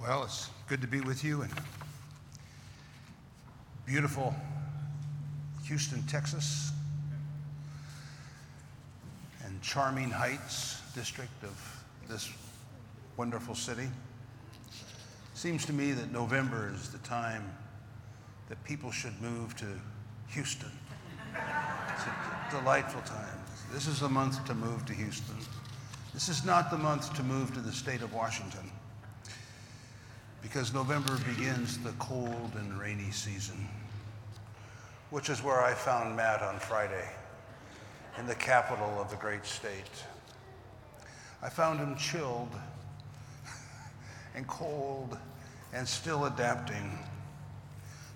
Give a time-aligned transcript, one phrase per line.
[0.00, 1.50] Well, it's good to be with you in
[3.84, 4.34] beautiful
[5.64, 6.72] Houston, Texas,
[9.44, 12.32] and charming Heights district of this
[13.18, 13.90] wonderful city.
[15.34, 17.44] Seems to me that November is the time
[18.48, 19.66] that people should move to
[20.28, 20.72] Houston.
[21.34, 23.38] It's a delightful time.
[23.70, 25.36] This is the month to move to Houston.
[26.14, 28.70] This is not the month to move to the state of Washington
[30.42, 33.68] because November begins the cold and rainy season,
[35.10, 37.08] which is where I found Matt on Friday
[38.18, 40.04] in the capital of the great state.
[41.42, 42.54] I found him chilled
[44.34, 45.16] and cold
[45.72, 46.98] and still adapting,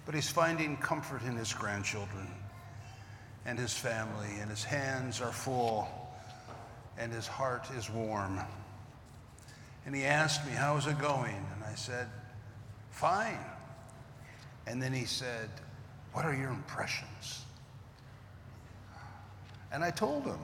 [0.06, 2.28] but he's finding comfort in his grandchildren
[3.46, 6.04] and his family, and his hands are full
[6.98, 8.40] and his heart is warm.
[9.86, 11.46] And he asked me, How's it going?
[11.54, 12.08] And I said,
[12.90, 13.38] Fine.
[14.66, 15.50] And then he said,
[16.12, 17.44] What are your impressions?
[19.72, 20.38] And I told him,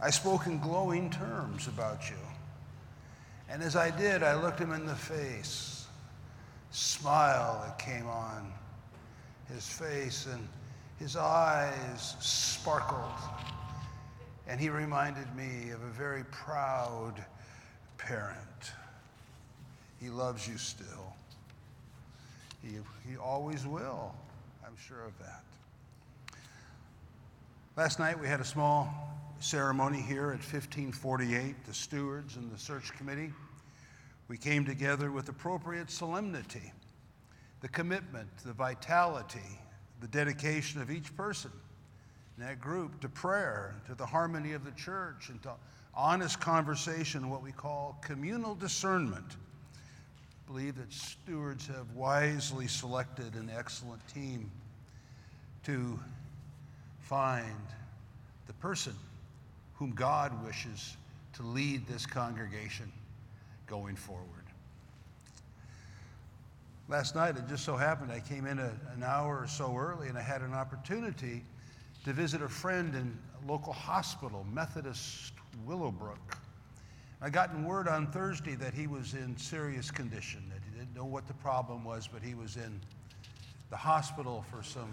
[0.00, 2.16] I spoke in glowing terms about you.
[3.50, 5.86] And as I did, I looked him in the face.
[6.70, 8.52] Smile that came on
[9.52, 10.48] his face, and
[10.98, 13.10] his eyes sparkled.
[14.46, 17.24] And he reminded me of a very proud
[18.06, 18.72] parent.
[20.00, 21.14] He loves you still.
[22.62, 22.76] He,
[23.08, 24.14] he always will.
[24.66, 25.42] I'm sure of that.
[27.76, 28.92] Last night we had a small
[29.38, 33.32] ceremony here at 1548, the stewards and the search committee.
[34.28, 36.72] We came together with appropriate solemnity,
[37.60, 39.58] the commitment, the vitality,
[40.00, 41.50] the dedication of each person
[42.36, 45.52] in that group to prayer, to the harmony of the church, and to
[45.94, 49.36] honest conversation, what we call communal discernment.
[49.74, 54.50] I believe that stewards have wisely selected an excellent team
[55.64, 55.98] to
[57.00, 57.66] find
[58.46, 58.94] the person
[59.74, 60.96] whom God wishes
[61.34, 62.90] to lead this congregation
[63.66, 64.26] going forward.
[66.88, 70.08] Last night, it just so happened I came in a, an hour or so early
[70.08, 71.44] and I had an opportunity
[72.04, 75.32] to visit a friend in local hospital, Methodist
[75.66, 76.36] Willowbrook.
[77.22, 81.04] I gotten word on Thursday that he was in serious condition, that he didn't know
[81.04, 82.80] what the problem was, but he was in
[83.68, 84.90] the hospital for some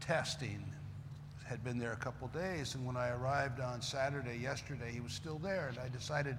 [0.00, 0.64] testing.
[1.44, 5.12] Had been there a couple days, and when I arrived on Saturday, yesterday, he was
[5.12, 6.36] still there, and I decided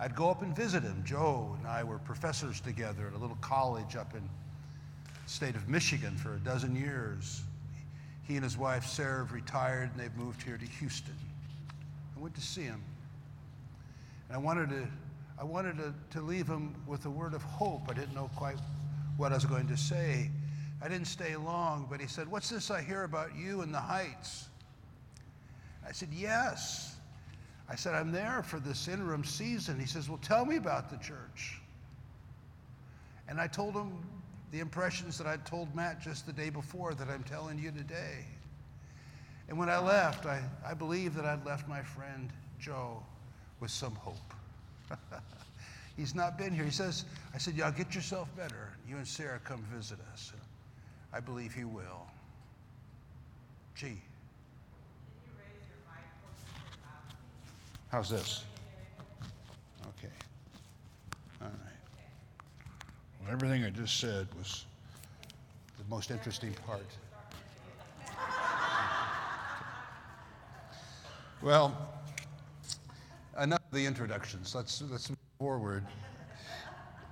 [0.00, 1.02] I'd go up and visit him.
[1.04, 5.68] Joe and I were professors together at a little college up in the state of
[5.68, 7.42] Michigan for a dozen years.
[8.24, 11.16] He and his wife Sarah have retired, and they've moved here to Houston.
[12.16, 12.82] I went to see him.
[14.28, 14.86] And I wanted to,
[15.38, 17.82] I wanted to, to leave him with a word of hope.
[17.88, 18.58] I didn't know quite
[19.16, 20.30] what I was going to say.
[20.80, 23.80] I didn't stay long, but he said, What's this I hear about you in the
[23.80, 24.48] Heights?
[25.86, 26.96] I said, Yes.
[27.68, 29.78] I said, I'm there for this interim season.
[29.78, 31.60] He says, Well, tell me about the church.
[33.28, 33.92] And I told him
[34.52, 38.26] the impressions that I'd told Matt just the day before that I'm telling you today.
[39.48, 42.30] And when I left, I, I believe that I'd left my friend
[42.60, 43.02] Joe
[43.60, 44.34] with some hope.
[45.96, 46.64] He's not been here.
[46.64, 48.72] He says, I said, Y'all get yourself better.
[48.88, 50.32] You and Sarah come visit us.
[51.14, 52.06] I believe he will.
[53.74, 54.00] Gee.
[57.90, 58.44] How's this?
[63.22, 64.64] Well, everything I just said was
[65.78, 66.86] the most interesting part.
[71.40, 71.76] Well,
[73.40, 74.54] enough of the introductions.
[74.54, 75.84] Let's, let's move forward.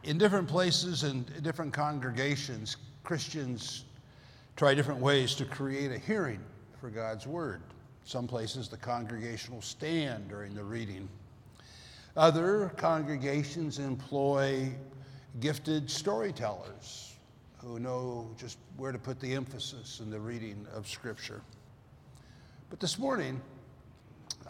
[0.05, 3.85] In different places and different congregations, Christians
[4.57, 6.41] try different ways to create a hearing
[6.81, 7.61] for God's Word.
[8.05, 11.09] Some places the congregation will stand during the reading.
[12.17, 14.73] Other congregations employ
[15.39, 17.15] gifted storytellers
[17.59, 21.43] who know just where to put the emphasis in the reading of Scripture.
[22.71, 23.41] But this morning,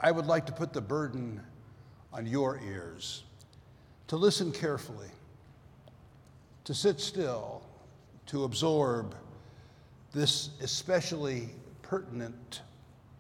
[0.01, 1.41] I would like to put the burden
[2.13, 3.25] on your ears
[4.07, 5.09] to listen carefully,
[6.65, 7.63] to sit still,
[8.27, 9.15] to absorb
[10.13, 11.51] this especially
[11.83, 12.63] pertinent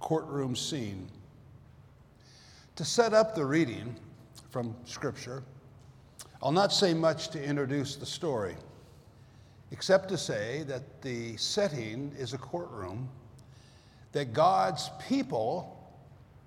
[0.00, 1.08] courtroom scene.
[2.76, 3.94] To set up the reading
[4.50, 5.42] from Scripture,
[6.42, 8.56] I'll not say much to introduce the story,
[9.72, 13.10] except to say that the setting is a courtroom,
[14.12, 15.76] that God's people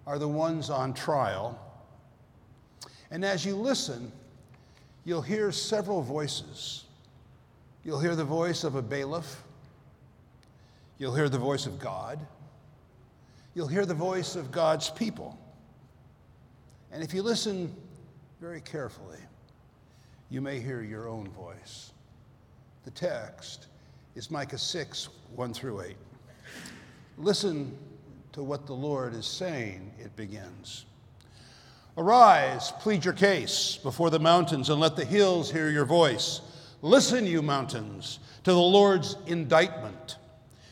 [0.08, 1.60] are the ones on trial.
[3.12, 4.12] And as you listen,
[5.06, 6.86] you'll hear several voices.
[7.84, 9.44] You'll hear the voice of a bailiff,
[10.98, 12.18] you'll hear the voice of God,
[13.54, 15.38] you'll hear the voice of God's people.
[16.92, 17.76] And if you listen
[18.40, 19.20] very carefully,
[20.34, 21.92] you may hear your own voice.
[22.86, 23.68] The text
[24.16, 25.96] is Micah 6, 1 through 8.
[27.20, 27.78] Listen
[28.32, 30.86] to what the Lord is saying, it begins.
[32.00, 36.42] Arise, plead your case before the mountains, and let the hills hear your voice.
[36.82, 40.18] Listen, you mountains, to the Lord's indictment,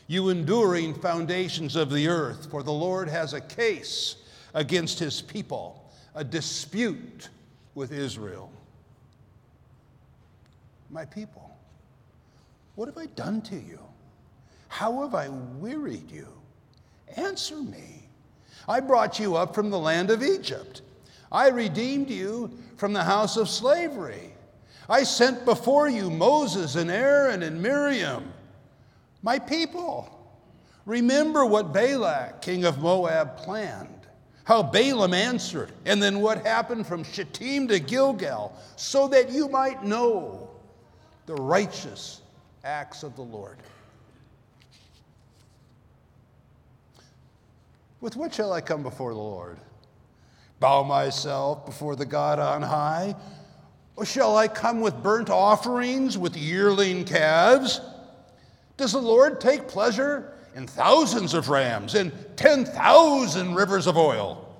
[0.08, 4.16] you enduring foundations of the earth, for the Lord has a case
[4.54, 7.28] against his people, a dispute
[7.76, 8.50] with Israel.
[10.92, 11.50] My people,
[12.74, 13.78] what have I done to you?
[14.68, 16.28] How have I wearied you?
[17.16, 18.08] Answer me.
[18.68, 20.82] I brought you up from the land of Egypt.
[21.32, 24.34] I redeemed you from the house of slavery.
[24.86, 28.30] I sent before you Moses and Aaron and Miriam,
[29.22, 30.10] my people.
[30.84, 33.88] Remember what Balak, king of Moab, planned,
[34.44, 39.84] how Balaam answered, and then what happened from Shittim to Gilgal, so that you might
[39.84, 40.50] know
[41.34, 42.20] the righteous
[42.62, 43.56] acts of the Lord.
[48.02, 49.58] With what shall I come before the Lord?
[50.60, 53.16] bow myself before the God on high?
[53.96, 57.80] Or shall I come with burnt offerings, with yearling calves?
[58.76, 64.51] Does the Lord take pleasure in thousands of rams, in 10,000 rivers of oil?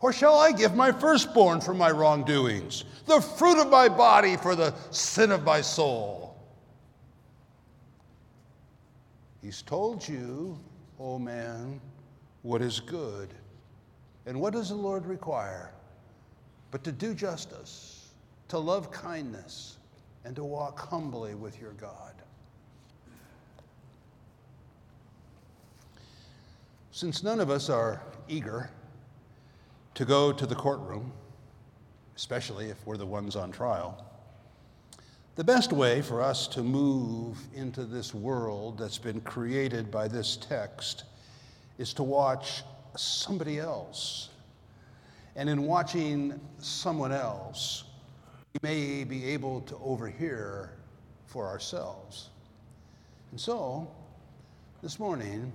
[0.00, 4.54] Or shall I give my firstborn for my wrongdoings, the fruit of my body for
[4.54, 6.36] the sin of my soul?
[9.42, 10.58] He's told you,
[11.00, 11.80] O oh man,
[12.42, 13.34] what is good.
[14.26, 15.72] And what does the Lord require?
[16.70, 18.10] But to do justice,
[18.48, 19.78] to love kindness,
[20.24, 22.14] and to walk humbly with your God.
[26.90, 28.70] Since none of us are eager
[29.98, 31.10] to go to the courtroom,
[32.14, 34.06] especially if we're the ones on trial,
[35.34, 40.36] the best way for us to move into this world that's been created by this
[40.36, 41.02] text
[41.78, 42.62] is to watch
[42.96, 44.28] somebody else.
[45.34, 47.82] And in watching someone else,
[48.54, 50.74] we may be able to overhear
[51.26, 52.28] for ourselves.
[53.32, 53.90] And so,
[54.80, 55.50] this morning,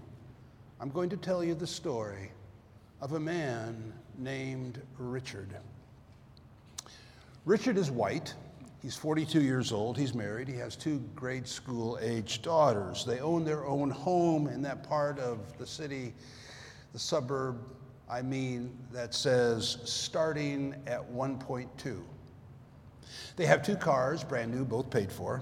[0.82, 2.30] I'm going to tell you the story
[3.00, 5.56] of a man named Richard.
[7.46, 8.34] Richard is white.
[8.82, 9.98] He's 42 years old.
[9.98, 10.48] He's married.
[10.48, 13.06] He has two grade school age daughters.
[13.06, 16.14] They own their own home in that part of the city
[16.94, 17.60] the suburb,
[18.08, 22.02] I mean, that says starting at 1.2.
[23.36, 25.42] They have two cars, brand new, both paid for.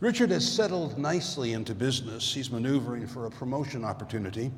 [0.00, 2.34] Richard has settled nicely into business.
[2.34, 4.50] He's maneuvering for a promotion opportunity.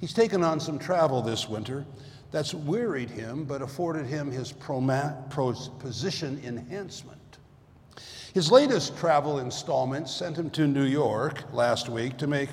[0.00, 1.86] He's taken on some travel this winter
[2.30, 4.52] that's wearied him but afforded him his
[5.78, 7.38] position enhancement.
[8.34, 12.50] His latest travel installment sent him to New York last week to make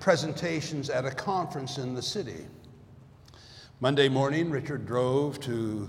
[0.00, 2.46] presentations at a conference in the city.
[3.80, 5.88] Monday morning, Richard drove to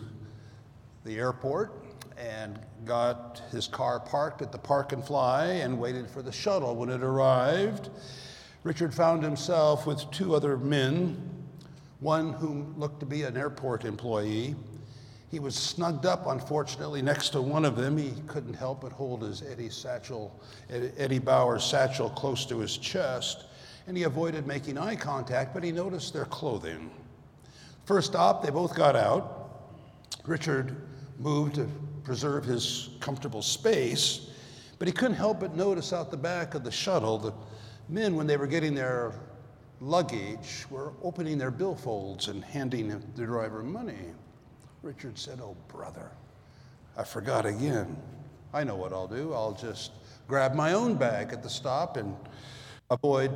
[1.05, 1.84] the airport
[2.17, 6.75] and got his car parked at the park and fly and waited for the shuttle.
[6.75, 7.89] When it arrived,
[8.63, 11.17] Richard found himself with two other men,
[11.99, 14.55] one whom looked to be an airport employee.
[15.29, 17.97] He was snugged up, unfortunately, next to one of them.
[17.97, 23.45] He couldn't help but hold his Eddie satchel, Eddie Bauer satchel close to his chest,
[23.87, 26.89] and he avoided making eye contact, but he noticed their clothing.
[27.85, 29.41] First stop, they both got out.
[30.25, 30.75] Richard
[31.19, 31.69] moved to
[32.05, 34.29] preserve his comfortable space,
[34.79, 37.33] but he couldn't help but notice out the back of the shuttle the
[37.89, 39.13] men, when they were getting their
[39.81, 44.13] luggage, were opening their billfolds and handing the driver money.
[44.81, 46.11] Richard said, Oh, brother,
[46.97, 47.97] I forgot again.
[48.53, 49.33] I know what I'll do.
[49.33, 49.91] I'll just
[50.27, 52.15] grab my own bag at the stop and
[52.89, 53.31] avoid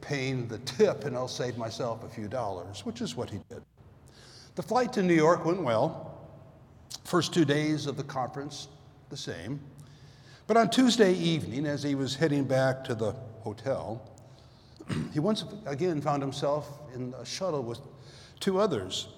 [0.00, 3.62] paying the tip, and I'll save myself a few dollars, which is what he did.
[4.56, 6.09] The flight to New York went well.
[7.04, 8.68] First two days of the conference,
[9.08, 9.60] the same.
[10.46, 14.02] But on Tuesday evening, as he was heading back to the hotel,
[15.12, 17.80] he once again found himself in a shuttle with
[18.40, 19.08] two others.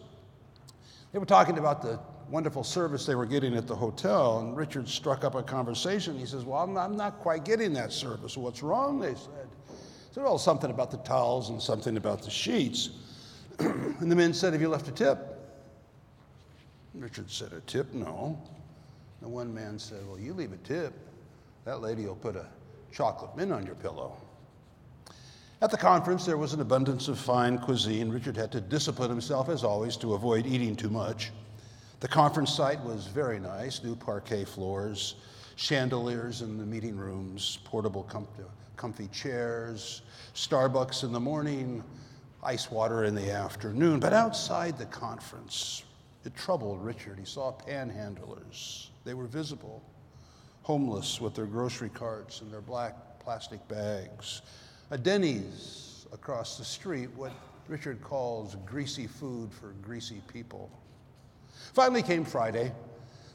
[1.13, 1.99] They were talking about the
[2.31, 6.19] wonderful service they were getting at the hotel, and Richard struck up a conversation.
[6.19, 8.37] He says, Well, I'm not, I'm not quite getting that service.
[8.37, 8.99] What's wrong?
[8.99, 9.49] They said.
[10.13, 12.91] So, well, something about the towels and something about the sheets.
[13.59, 15.32] and the men said, Have you left a tip?
[16.95, 17.93] Richard said, A tip?
[17.95, 18.39] No.
[19.21, 20.93] The one man said, Well, you leave a tip.
[21.65, 22.47] That lady will put a
[22.93, 24.17] chocolate mint on your pillow.
[25.63, 28.11] At the conference, there was an abundance of fine cuisine.
[28.11, 31.31] Richard had to discipline himself, as always, to avoid eating too much.
[32.01, 35.15] The conference site was very nice new parquet floors,
[35.55, 38.03] chandeliers in the meeting rooms, portable
[38.77, 40.03] comfy chairs,
[40.35, 41.85] Starbucks in the morning,
[42.43, 44.01] ice water in the afternoon.
[44.01, 45.85] But outside the conference,
[46.25, 47.19] it troubled Richard.
[47.19, 48.89] He saw panhandlers.
[49.05, 49.83] They were visible,
[50.63, 54.43] homeless with their grocery carts and their black plastic bags
[54.93, 57.33] a Denny's across the street, what
[57.67, 60.71] Richard calls greasy food for greasy people.
[61.73, 62.71] Finally came Friday,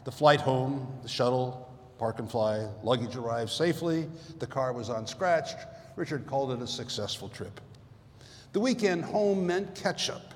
[0.03, 1.67] the flight home, the shuttle,
[1.97, 5.57] park and fly, luggage arrived safely, the car was unscratched.
[5.95, 7.59] Richard called it a successful trip.
[8.53, 10.35] The weekend home meant catch up,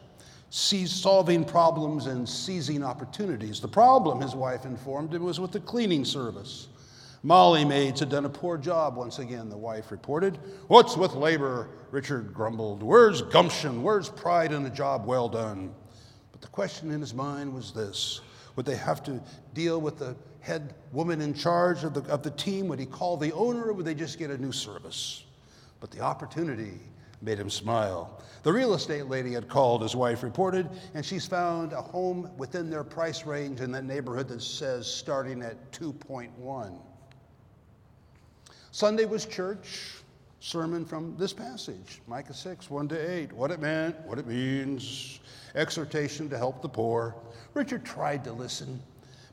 [0.51, 3.60] solving problems and seizing opportunities.
[3.62, 6.67] The problem, his wife informed him, was with the cleaning service.
[7.24, 10.39] Molly maids had done a poor job once again, the wife reported.
[10.67, 11.70] What's with labor?
[11.91, 12.84] Richard grumbled.
[12.84, 13.84] Where's gumption?
[13.84, 15.74] Where's pride in a job well done?
[16.31, 18.22] But the question in his mind was this
[18.55, 19.22] Would they have to
[19.53, 22.67] deal with the head woman in charge of the, of the team?
[22.67, 25.24] Would he call the owner or would they just get a new service?
[25.79, 26.79] But the opportunity
[27.21, 28.21] made him smile.
[28.43, 32.69] The real estate lady had called, his wife reported, and she's found a home within
[32.69, 36.79] their price range in that neighborhood that says starting at 2.1.
[38.71, 40.01] Sunday was church,
[40.39, 43.33] sermon from this passage, Micah 6, 1 to 8.
[43.33, 45.19] What it meant, what it means,
[45.53, 47.15] exhortation to help the poor.
[47.53, 48.81] Richard tried to listen,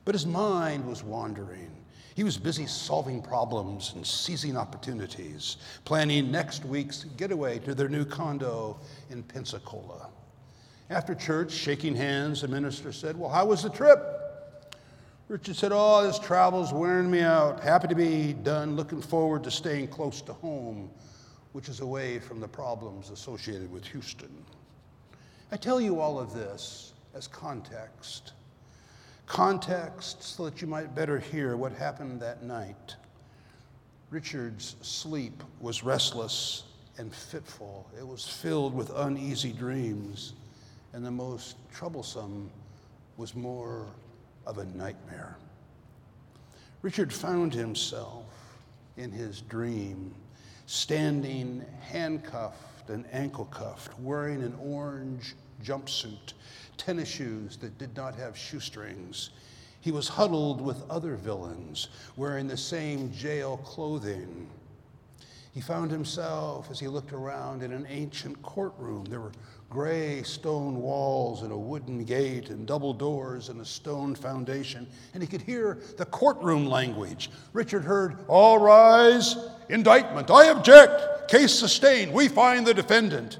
[0.05, 1.71] but his mind was wandering.
[2.19, 8.03] He was busy solving problems and seizing opportunities, planning next week's getaway to their new
[8.03, 8.77] condo
[9.09, 10.09] in Pensacola.
[10.89, 14.03] After church, shaking hands, the minister said, Well, how was the trip?
[15.29, 17.61] Richard said, Oh, this travel's wearing me out.
[17.61, 18.75] Happy to be done.
[18.75, 20.91] Looking forward to staying close to home,
[21.53, 24.43] which is away from the problems associated with Houston.
[25.53, 28.33] I tell you all of this as context.
[29.29, 32.95] Context so that you might better hear what happened that night.
[34.09, 36.63] Richard's sleep was restless
[36.97, 40.33] and fitful, it was filled with uneasy dreams,
[40.93, 42.49] and the most troublesome
[43.17, 43.85] was more
[44.47, 45.37] of a nightmare.
[46.81, 48.25] Richard found himself
[48.97, 50.13] in his dream
[50.65, 56.33] standing handcuffed and ankle cuffed, wearing an orange jumpsuit,
[56.77, 59.29] tennis shoes that did not have shoestrings.
[59.81, 64.49] He was huddled with other villains wearing the same jail clothing.
[65.53, 69.05] He found himself, as he looked around, in an ancient courtroom.
[69.05, 69.31] There were
[69.69, 74.87] gray stone walls and a wooden gate and double doors and a stone foundation.
[75.13, 77.29] And he could hear the courtroom language.
[77.53, 79.35] Richard heard, All rise,
[79.69, 83.39] indictment, I object, case sustained, we find the defendant.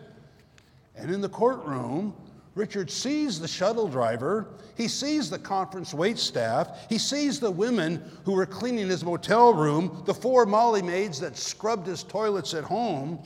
[0.99, 2.13] And in the courtroom,
[2.55, 8.03] Richard sees the shuttle driver, he sees the conference wait staff, he sees the women
[8.25, 12.65] who were cleaning his motel room, the four Molly maids that scrubbed his toilets at
[12.65, 13.19] home.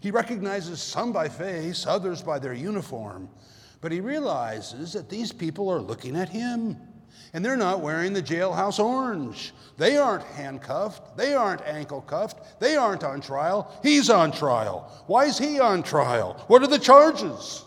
[0.00, 3.28] He recognizes some by face, others by their uniform,
[3.80, 6.76] but he realizes that these people are looking at him.
[7.32, 9.52] And they're not wearing the jailhouse orange.
[9.76, 11.16] They aren't handcuffed.
[11.16, 12.60] They aren't ankle cuffed.
[12.60, 13.72] They aren't on trial.
[13.82, 14.90] He's on trial.
[15.06, 16.42] Why is he on trial?
[16.48, 17.64] What are the charges?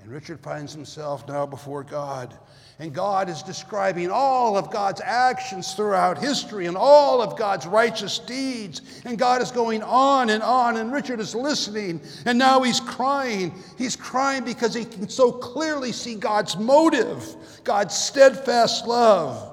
[0.00, 2.36] And Richard finds himself now before God
[2.80, 8.20] and God is describing all of God's actions throughout history and all of God's righteous
[8.20, 9.02] deeds.
[9.04, 13.52] And God is going on and on, and Richard is listening, and now he's crying.
[13.76, 19.50] He's crying because he can so clearly see God's motive, God's steadfast love.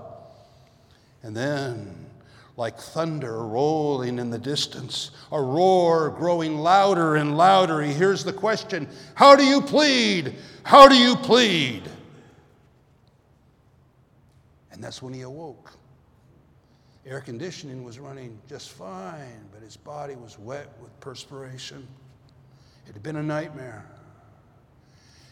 [1.23, 2.05] And then,
[2.57, 8.33] like thunder rolling in the distance, a roar growing louder and louder, he hears the
[8.33, 10.35] question How do you plead?
[10.61, 11.89] How do you plead?
[14.75, 15.71] And that's when he awoke.
[17.05, 21.87] Air conditioning was running just fine, but his body was wet with perspiration.
[22.85, 23.85] It had been a nightmare.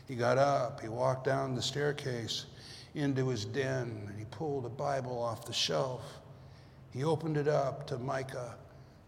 [0.08, 2.46] He got up, he walked down the staircase
[2.96, 6.22] into his den, and he pulled a Bible off the shelf.
[6.92, 8.56] He opened it up to Micah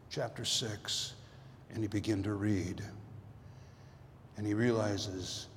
[0.09, 1.13] chapter 6,
[1.69, 2.83] and he began to read.
[4.35, 5.47] And he realizes,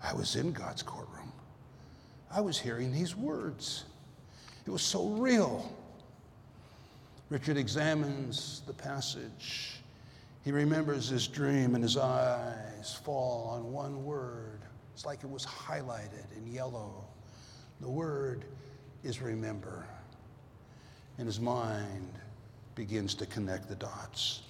[0.00, 1.32] I was in God's courtroom.
[2.30, 3.86] I was hearing these words.
[4.66, 5.70] It was so real.
[7.30, 9.78] Richard examines the passage.
[10.44, 14.60] He remembers his dream, and his eyes fall on one word.
[14.94, 17.04] It's like it was highlighted in yellow.
[17.80, 18.44] The word
[19.02, 19.86] is remember.
[21.18, 22.18] and his mind
[22.74, 24.42] begins to connect the dots.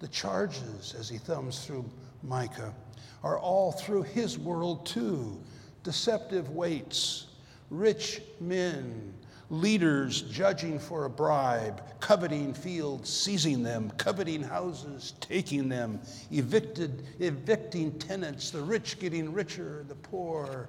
[0.00, 1.84] The charges, as he thumbs through
[2.22, 2.74] Micah,
[3.22, 5.38] are all through his world too.
[5.84, 7.27] Deceptive weights,
[7.70, 9.14] rich men,
[9.50, 17.98] leaders judging for a bribe, coveting fields, seizing them, coveting houses, taking them, evicted, evicting
[17.98, 20.68] tenants, the rich getting richer, the poor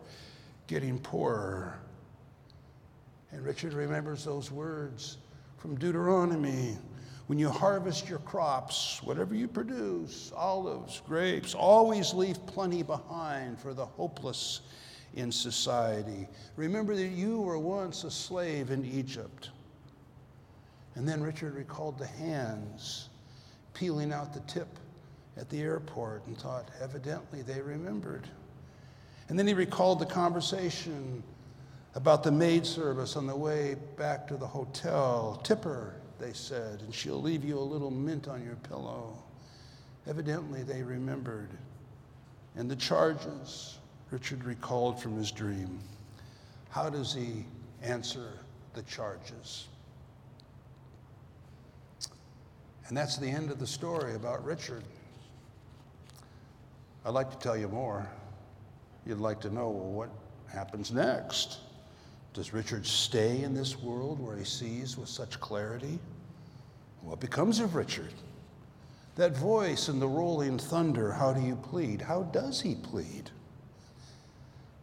[0.67, 1.79] getting poorer.
[3.31, 5.17] And Richard remembers those words
[5.57, 6.77] from Deuteronomy.
[7.27, 13.75] When you harvest your crops, whatever you produce, olives, grapes, always leave plenty behind for
[13.75, 14.61] the hopeless
[15.15, 16.27] in society.
[16.55, 19.49] Remember that you were once a slave in Egypt.
[20.95, 23.09] And then Richard recalled the hands
[23.73, 24.67] peeling out the tip
[25.37, 28.27] at the airport and thought, evidently, they remembered.
[29.29, 31.23] And then he recalled the conversation
[31.95, 35.39] about the maid service on the way back to the hotel.
[35.43, 39.17] Tipper, they said, and she'll leave you a little mint on your pillow.
[40.07, 41.49] Evidently, they remembered.
[42.55, 43.78] And the charges
[44.11, 45.79] Richard recalled from his dream.
[46.69, 47.45] How does he
[47.81, 48.31] answer
[48.73, 49.67] the charges?
[52.87, 54.83] And that's the end of the story about Richard.
[57.05, 58.09] I'd like to tell you more.
[59.05, 60.09] You'd like to know well, what
[60.51, 61.59] happens next.
[62.33, 65.99] Does Richard stay in this world where he sees with such clarity?
[67.01, 68.13] What becomes of Richard?
[69.15, 72.01] That voice in the rolling thunder, how do you plead?
[72.01, 73.29] How does he plead?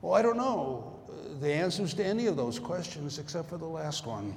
[0.07, 3.67] Well, I don't know uh, the answers to any of those questions except for the
[3.67, 4.37] last one.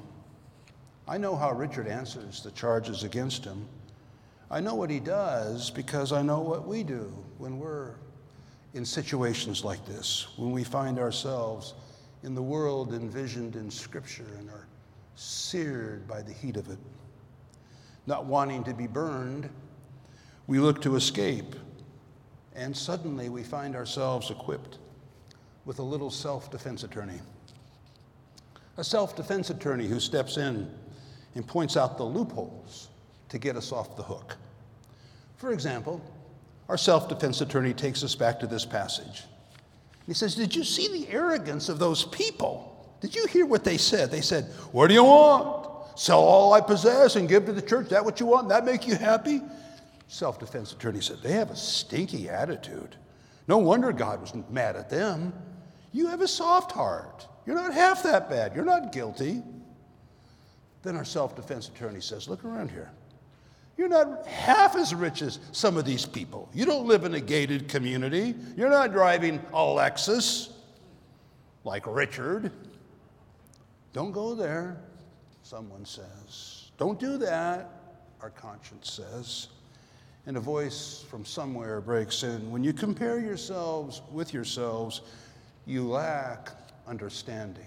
[1.08, 3.68] I know how Richard answers the charges against him.
[4.50, 7.94] I know what he does because I know what we do when we're
[8.74, 11.76] in situations like this, when we find ourselves
[12.24, 14.66] in the world envisioned in Scripture and are
[15.14, 16.80] seared by the heat of it.
[18.08, 19.48] Not wanting to be burned,
[20.48, 21.56] we look to escape,
[22.56, 24.80] and suddenly we find ourselves equipped
[25.66, 27.20] with a little self defense attorney.
[28.78, 30.70] A self defense attorney who steps in
[31.36, 32.90] and points out the loopholes
[33.30, 34.38] to get us off the hook.
[35.38, 36.02] For example,
[36.68, 39.24] our self defense attorney takes us back to this passage.
[40.08, 42.66] He says, Did you see the arrogance of those people?
[43.02, 44.12] Did you hear what they said?
[44.12, 46.00] They said, What do you want?
[46.00, 47.90] Sell all I possess and give to the church.
[47.90, 48.50] That what you want?
[48.50, 49.42] That make you happy?
[50.08, 52.96] Self defense attorney said, They have a stinky attitude.
[53.50, 55.34] No wonder God was mad at them.
[55.92, 57.28] You have a soft heart.
[57.48, 58.56] You're not half that bad.
[58.56, 59.42] You're not guilty.
[60.84, 62.92] Then our self defense attorney says, Look around here.
[63.76, 66.48] You're not half as rich as some of these people.
[66.54, 68.36] You don't live in a gated community.
[68.56, 70.52] You're not driving a Lexus
[71.64, 72.52] like Richard.
[73.94, 74.78] Don't go there,
[75.42, 76.70] someone says.
[76.78, 77.72] Don't do that,
[78.22, 79.48] our conscience says.
[80.30, 82.52] And a voice from somewhere breaks in.
[82.52, 85.02] When you compare yourselves with yourselves,
[85.66, 86.52] you lack
[86.88, 87.66] understanding.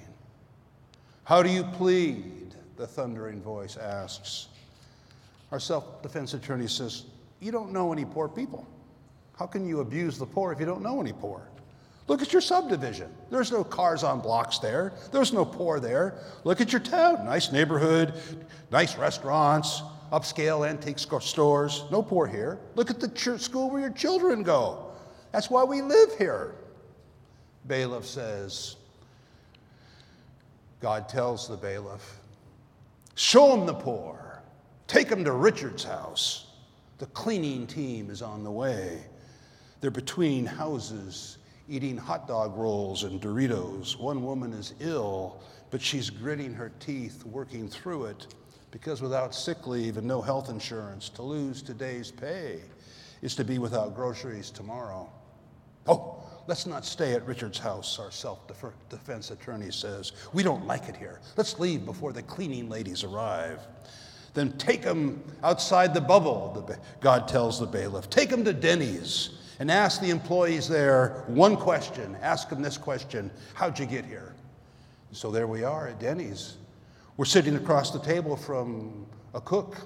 [1.24, 2.54] How do you plead?
[2.76, 4.46] The thundering voice asks.
[5.50, 7.06] Our self defense attorney says,
[7.40, 8.64] You don't know any poor people.
[9.36, 11.42] How can you abuse the poor if you don't know any poor?
[12.06, 13.12] Look at your subdivision.
[13.28, 14.92] There's no cars on blocks there.
[15.10, 16.14] There's no poor there.
[16.44, 17.24] Look at your town.
[17.24, 18.14] Nice neighborhood,
[18.70, 21.84] nice restaurants, upscale antique stores.
[21.90, 22.58] No poor here.
[22.74, 24.92] Look at the church school where your children go.
[25.32, 26.54] That's why we live here.
[27.66, 28.76] Bailiff says,
[30.80, 32.18] God tells the bailiff,
[33.14, 34.42] Show him the poor.
[34.86, 36.46] Take him to Richard's house.
[36.98, 39.04] The cleaning team is on the way.
[39.80, 43.98] They're between houses eating hot dog rolls and Doritos.
[43.98, 48.34] One woman is ill, but she's gritting her teeth, working through it,
[48.72, 52.58] because without sick leave and no health insurance, to lose today's pay
[53.22, 55.08] is to be without groceries tomorrow.
[55.86, 58.40] Oh, Let's not stay at Richard's house, our self
[58.88, 60.12] defense attorney says.
[60.32, 61.20] We don't like it here.
[61.36, 63.60] Let's leave before the cleaning ladies arrive.
[64.34, 66.68] Then take them outside the bubble,
[67.00, 68.10] God tells the bailiff.
[68.10, 72.16] Take them to Denny's and ask the employees there one question.
[72.22, 74.34] Ask them this question How'd you get here?
[75.12, 76.56] So there we are at Denny's.
[77.16, 79.76] We're sitting across the table from a cook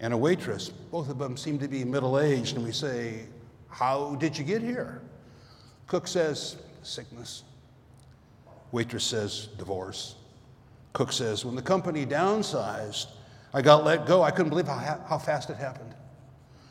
[0.00, 0.68] and a waitress.
[0.68, 3.26] Both of them seem to be middle aged, and we say,
[3.68, 5.02] How did you get here?
[5.86, 7.44] Cook says, sickness.
[8.72, 10.14] Waitress says, divorce.
[10.94, 13.06] Cook says, when the company downsized,
[13.52, 14.22] I got let go.
[14.22, 15.94] I couldn't believe how, how fast it happened.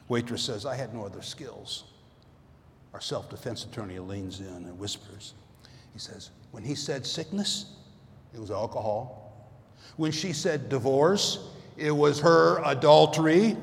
[0.07, 1.83] Waitress says, I had no other skills.
[2.93, 5.33] Our self defense attorney leans in and whispers.
[5.93, 7.75] He says, When he said sickness,
[8.33, 9.20] it was alcohol.
[9.98, 11.39] When she said divorce,
[11.78, 13.58] it was her adultery.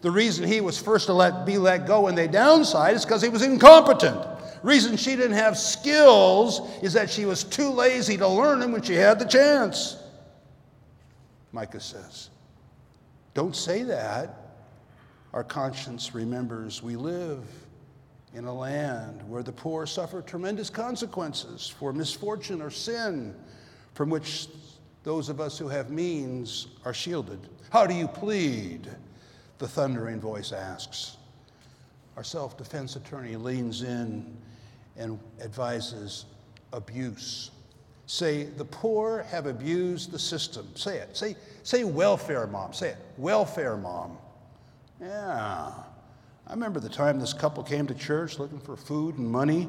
[0.00, 3.22] The reason he was first to let, be let go when they downside is because
[3.22, 4.24] he was incompetent.
[4.62, 8.82] Reason she didn't have skills is that she was too lazy to learn them when
[8.82, 9.96] she had the chance.
[11.52, 12.30] Micah says,
[13.34, 14.36] Don't say that.
[15.32, 17.44] Our conscience remembers we live
[18.34, 23.34] in a land where the poor suffer tremendous consequences for misfortune or sin
[23.94, 24.48] from which
[25.04, 27.40] those of us who have means are shielded.
[27.70, 28.88] How do you plead?
[29.58, 31.16] The thundering voice asks.
[32.16, 34.36] Our self defense attorney leans in
[34.96, 36.26] and advises
[36.72, 37.50] abuse.
[38.06, 40.66] Say, the poor have abused the system.
[40.74, 41.16] Say it.
[41.16, 42.72] Say, say welfare mom.
[42.72, 42.96] Say it.
[43.18, 44.16] Welfare mom.
[45.00, 45.72] Yeah.
[46.46, 49.68] I remember the time this couple came to church looking for food and money,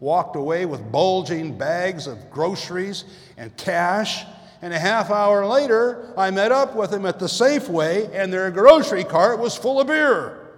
[0.00, 3.04] walked away with bulging bags of groceries
[3.38, 4.26] and cash.
[4.60, 8.50] And a half hour later, I met up with them at the Safeway, and their
[8.50, 10.48] grocery cart was full of beer.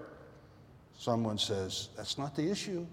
[0.96, 2.86] Someone says, That's not the issue.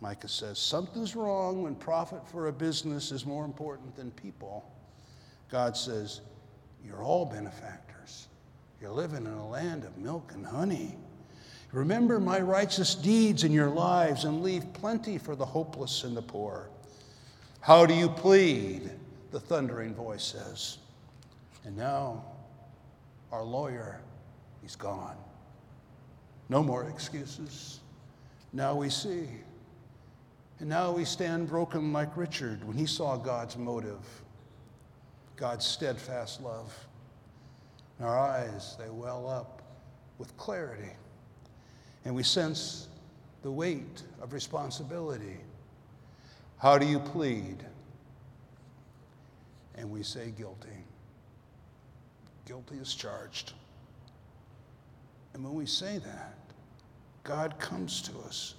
[0.00, 4.64] Micah says, Something's wrong when profit for a business is more important than people.
[5.50, 6.20] God says,
[6.84, 8.28] You're all benefactors.
[8.80, 10.96] You're living in a land of milk and honey.
[11.72, 16.22] Remember my righteous deeds in your lives and leave plenty for the hopeless and the
[16.22, 16.68] poor.
[17.60, 18.90] How do you plead?
[19.30, 20.78] The thundering voice says.
[21.64, 22.24] And now,
[23.32, 24.00] our lawyer,
[24.62, 25.16] he's gone.
[26.48, 27.80] No more excuses.
[28.52, 29.28] Now we see.
[30.58, 34.04] And now we stand broken like Richard when he saw God's motive,
[35.36, 36.74] God's steadfast love.
[37.98, 39.62] In our eyes, they well up
[40.18, 40.90] with clarity
[42.04, 42.88] and we sense
[43.42, 45.38] the weight of responsibility.
[46.58, 47.64] How do you plead?
[49.80, 50.68] And we say guilty.
[52.46, 53.54] Guilty is charged.
[55.32, 56.36] And when we say that,
[57.24, 58.56] God comes to us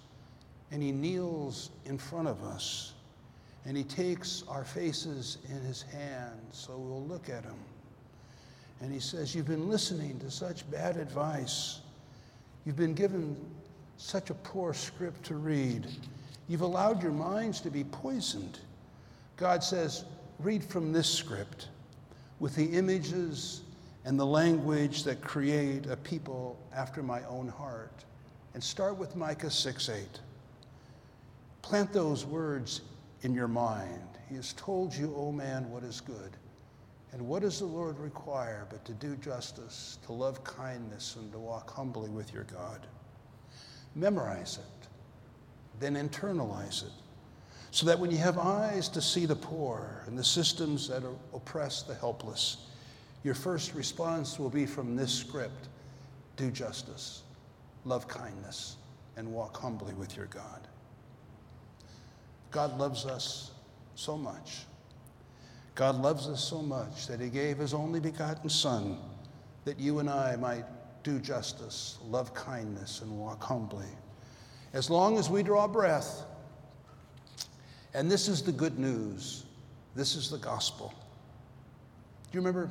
[0.71, 2.93] and He kneels in front of us
[3.65, 7.59] and He takes our faces in His hands so we'll look at Him.
[8.81, 11.81] And He says, You've been listening to such bad advice.
[12.65, 13.37] You've been given
[13.97, 15.85] such a poor script to read.
[16.47, 18.57] You've allowed your minds to be poisoned.
[19.37, 20.05] God says,
[20.43, 21.67] read from this script
[22.39, 23.61] with the images
[24.05, 28.05] and the language that create a people after my own heart.
[28.53, 30.05] And start with Micah 6 8.
[31.61, 32.81] Plant those words
[33.21, 34.01] in your mind.
[34.27, 36.35] He has told you, O oh man, what is good.
[37.13, 41.39] And what does the Lord require but to do justice, to love kindness, and to
[41.39, 42.87] walk humbly with your God?
[43.95, 44.87] Memorize it,
[45.79, 46.91] then internalize it,
[47.71, 51.03] so that when you have eyes to see the poor and the systems that
[51.33, 52.67] oppress the helpless,
[53.23, 55.69] your first response will be from this script
[56.37, 57.23] do justice,
[57.85, 58.77] love kindness,
[59.15, 60.67] and walk humbly with your God.
[62.51, 63.51] God loves us
[63.95, 64.65] so much
[65.75, 68.97] God loves us so much that he gave his only begotten Son
[69.65, 70.65] that you and I might
[71.03, 73.87] do justice, love kindness, and walk humbly.
[74.73, 76.25] As long as we draw breath,
[77.93, 79.45] and this is the good news,
[79.95, 80.93] this is the gospel.
[82.31, 82.69] Do you remember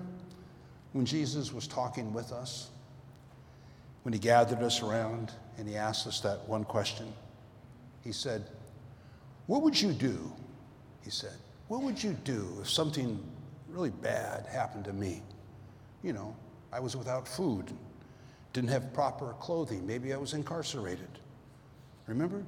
[0.93, 2.71] when Jesus was talking with us?
[4.03, 7.13] When he gathered us around and he asked us that one question?
[8.03, 8.47] He said,
[9.47, 10.33] What would you do?
[11.03, 11.33] He said,
[11.71, 13.23] what would you do if something
[13.69, 15.23] really bad happened to me?
[16.03, 16.35] You know,
[16.73, 17.71] I was without food,
[18.53, 21.09] didn't have proper clothing, maybe I was incarcerated.
[22.09, 22.43] Remember?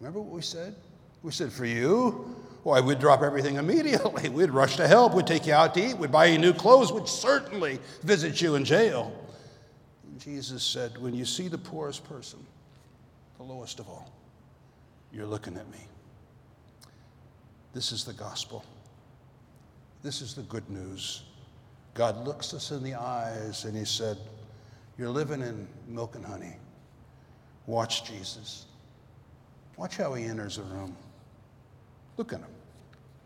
[0.00, 0.74] Remember what we said?
[1.22, 2.36] We said, For you?
[2.62, 4.28] Why, we'd drop everything immediately.
[4.28, 5.14] We'd rush to help.
[5.14, 5.96] We'd take you out to eat.
[5.96, 6.92] We'd buy you new clothes.
[6.92, 9.12] We'd certainly visit you in jail.
[10.06, 12.44] And Jesus said, When you see the poorest person,
[13.38, 14.12] the lowest of all,
[15.12, 15.78] you're looking at me.
[17.72, 18.64] This is the gospel.
[20.02, 21.22] This is the good news.
[21.94, 24.18] God looks us in the eyes and He said,
[24.98, 26.56] You're living in milk and honey.
[27.66, 28.66] Watch Jesus.
[29.76, 30.96] Watch how He enters a room.
[32.20, 32.50] Look at Him.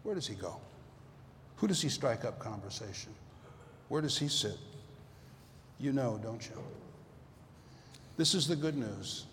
[0.04, 0.60] Where does He go?
[1.56, 3.12] Who does He strike up conversation?
[3.88, 4.56] Where does He sit?
[5.80, 6.56] You know, don't you?
[8.16, 9.26] This is the good news.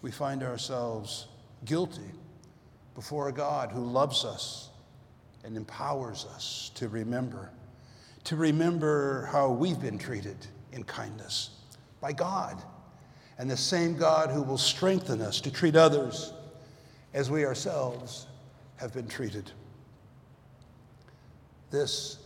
[0.00, 1.26] We find ourselves
[1.66, 2.10] guilty
[2.94, 4.70] before a God who loves us
[5.44, 7.50] and empowers us to remember,
[8.24, 10.38] to remember how we've been treated
[10.72, 11.50] in kindness
[12.00, 12.56] by God,
[13.36, 16.32] and the same God who will strengthen us to treat others
[17.12, 18.27] as we ourselves
[18.78, 19.50] have been treated.
[21.70, 22.18] This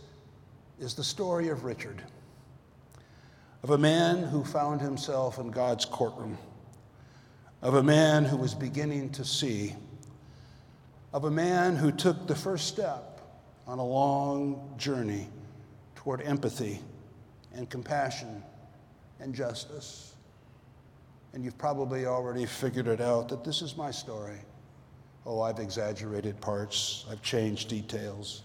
[0.79, 2.01] is the story of Richard,
[3.61, 6.37] of a man who found himself in God's courtroom,
[7.61, 9.75] of a man who was beginning to see,
[11.11, 13.21] of a man who took the first step
[13.67, 15.27] on a long journey
[15.95, 16.79] toward empathy
[17.53, 18.43] and compassion
[19.19, 20.13] and justice.
[21.33, 24.39] And you've probably already figured it out that this is my story.
[25.25, 28.43] Oh, I've exaggerated parts, I've changed details,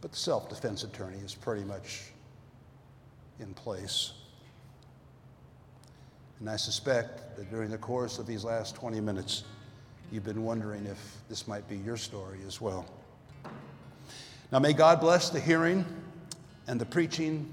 [0.00, 2.12] but the self defense attorney is pretty much
[3.40, 4.12] in place.
[6.38, 9.44] And I suspect that during the course of these last 20 minutes,
[10.10, 12.86] you've been wondering if this might be your story as well.
[14.50, 15.84] Now, may God bless the hearing
[16.66, 17.50] and the preaching,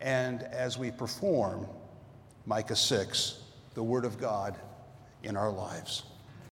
[0.00, 1.66] and as we perform
[2.46, 3.40] Micah 6,
[3.74, 4.56] the Word of God
[5.22, 6.04] in our lives.